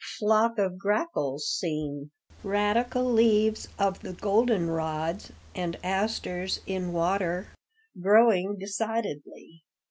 [0.17, 2.09] Flock of grackles seen.
[2.43, 7.45] Radical leaves of the golden rods and asters in water,
[8.01, 9.61] growing decidedly.